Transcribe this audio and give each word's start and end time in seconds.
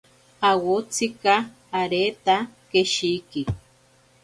Awotsika 0.49 1.35
areta 1.81 2.35
keshiki. 2.71 3.41